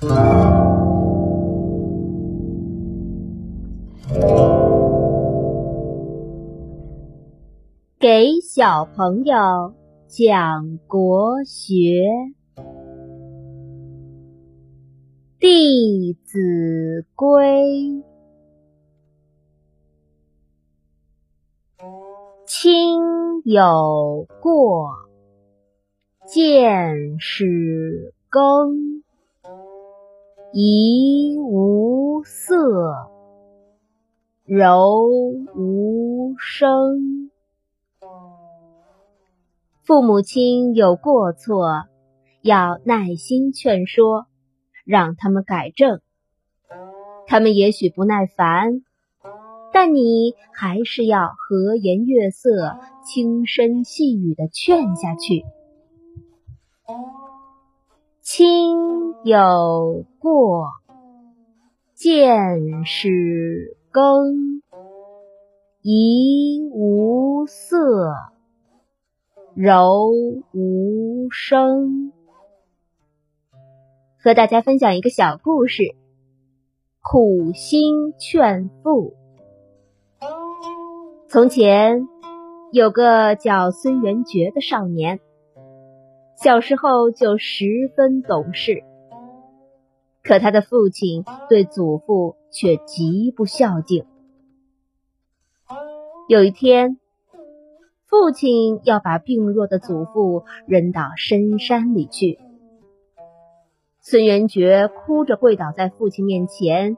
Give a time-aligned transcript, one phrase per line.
[0.00, 0.08] 给
[8.40, 9.74] 小朋友
[10.08, 11.74] 讲国学
[15.38, 17.34] 《弟子规》：
[22.46, 23.02] 亲
[23.44, 24.92] 有过，
[26.26, 29.02] 见使更，
[30.52, 33.08] 怡无色，
[34.44, 34.98] 柔
[35.54, 37.30] 无声。
[39.84, 41.84] 父母亲有过错，
[42.42, 44.26] 要耐心劝说，
[44.84, 46.00] 让他们改正。
[47.28, 48.82] 他们也许不耐烦，
[49.72, 55.44] 但你还是要和颜悦色、轻声细语的劝下去。
[58.22, 60.68] 亲有过，
[61.94, 64.60] 见使更，
[65.80, 68.12] 怡无色。
[69.54, 70.12] 柔
[70.52, 72.12] 无声。
[74.22, 75.82] 和大家分享一个小故事：
[77.02, 79.14] 苦心劝父。
[81.26, 82.06] 从前
[82.70, 85.20] 有个叫孙元觉的少年，
[86.42, 88.82] 小时候就十分懂事，
[90.22, 94.04] 可他的父亲对祖父却极不孝敬。
[96.28, 96.98] 有一天。
[98.06, 102.40] 父亲要把病弱的祖父扔到深山里去，
[104.00, 106.96] 孙元觉哭着跪倒在父亲面前，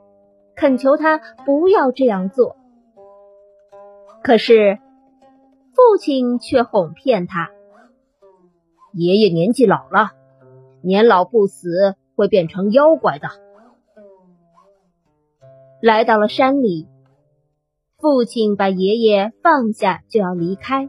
[0.56, 2.56] 恳求他不要这样做。
[4.22, 4.78] 可是
[5.74, 7.50] 父亲却哄骗他
[8.92, 10.12] ：“爷爷年纪老了，
[10.82, 13.28] 年老不死会变成妖怪的。”
[15.82, 16.86] 来到了山里，
[17.98, 20.88] 父亲把爷爷放下，就要离开。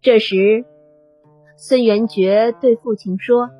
[0.00, 0.64] 这时，
[1.56, 3.50] 孙元觉对父亲说：“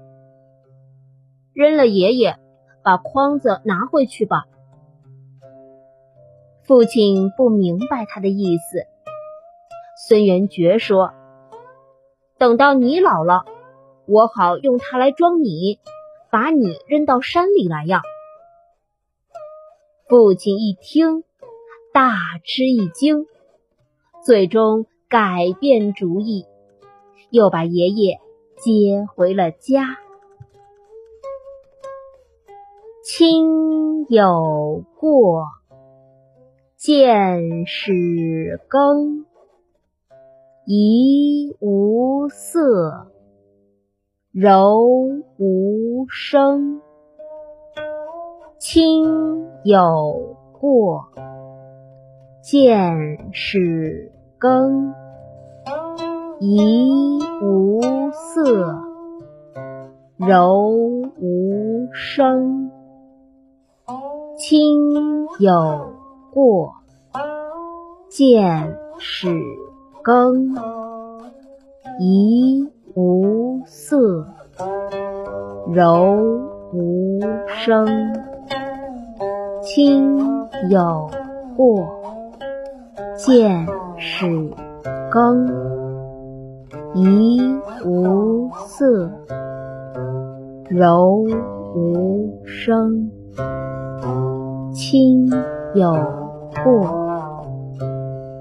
[1.53, 2.39] 扔了爷爷，
[2.83, 4.45] 把筐子拿回去吧。”
[6.65, 8.87] 父亲不明白他的意思。
[10.09, 11.13] 孙元觉说
[12.39, 13.45] ：“等到你老了，
[14.07, 15.79] 我好用它来装你，
[16.31, 18.03] 把你扔到山里来呀。”
[20.09, 21.25] 父亲一听，
[21.93, 23.27] 大吃一惊，
[24.25, 24.87] 最终。
[25.09, 26.47] 改变主意，
[27.31, 28.19] 又把爷爷
[28.57, 29.99] 接回了家。
[33.05, 35.45] 亲有过，
[36.77, 39.27] 见使更，
[40.69, 43.07] 怡无色，
[44.33, 44.83] 柔
[45.39, 46.81] 无声。
[48.59, 51.05] 亲有过，
[52.43, 54.11] 见使。
[54.39, 54.93] 更，
[56.41, 58.83] 怡无色，
[60.17, 60.67] 柔
[61.21, 62.73] 无声。
[64.37, 65.93] 亲有
[66.33, 66.75] 过，
[68.11, 69.29] 见使
[70.07, 70.55] 更，
[71.99, 74.25] 怡无色，
[75.75, 76.15] 柔
[76.73, 77.19] 无
[77.49, 77.89] 声。
[79.63, 80.17] 亲
[80.71, 81.11] 有
[81.57, 81.89] 过，
[83.17, 83.67] 见。
[83.99, 84.49] 使
[85.11, 85.49] 更，
[86.95, 87.41] 怡
[87.85, 89.11] 无色，
[90.69, 91.25] 柔
[91.75, 93.11] 无声。
[94.73, 95.29] 亲
[95.75, 95.93] 有
[96.63, 97.43] 过，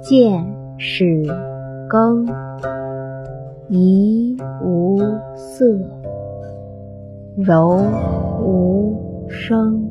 [0.03, 0.45] 见
[0.77, 1.23] 使
[1.95, 2.27] 更，
[3.69, 4.99] 怡无
[5.33, 5.65] 色，
[7.37, 7.81] 柔
[8.41, 9.89] 无声。